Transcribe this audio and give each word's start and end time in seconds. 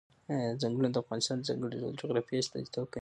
چنګلونه 0.61 0.89
د 0.91 0.95
افغانستان 1.03 1.37
د 1.39 1.43
ځانګړي 1.49 1.75
ډول 1.81 1.93
جغرافیه 2.01 2.41
استازیتوب 2.41 2.87
کوي. 2.93 2.99